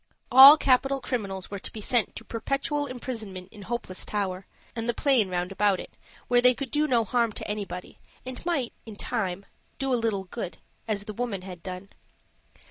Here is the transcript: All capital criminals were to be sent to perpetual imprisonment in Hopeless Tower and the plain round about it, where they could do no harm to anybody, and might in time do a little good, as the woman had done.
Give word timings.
All 0.31 0.57
capital 0.57 0.99
criminals 0.99 1.51
were 1.51 1.59
to 1.59 1.71
be 1.71 1.79
sent 1.79 2.15
to 2.15 2.25
perpetual 2.25 2.87
imprisonment 2.87 3.49
in 3.53 3.61
Hopeless 3.61 4.03
Tower 4.03 4.47
and 4.75 4.89
the 4.89 4.95
plain 4.95 5.29
round 5.29 5.51
about 5.51 5.79
it, 5.79 5.93
where 6.27 6.41
they 6.41 6.55
could 6.55 6.71
do 6.71 6.87
no 6.87 7.03
harm 7.05 7.31
to 7.33 7.47
anybody, 7.47 7.99
and 8.25 8.43
might 8.43 8.73
in 8.87 8.95
time 8.95 9.45
do 9.77 9.93
a 9.93 10.01
little 10.01 10.23
good, 10.23 10.57
as 10.87 11.03
the 11.05 11.13
woman 11.13 11.43
had 11.43 11.61
done. 11.61 11.89